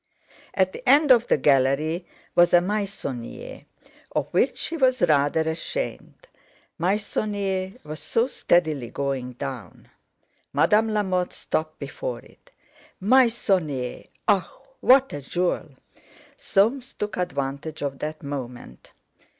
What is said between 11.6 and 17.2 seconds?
before it. "Meissonier! Ah! What a jewel!" Soames took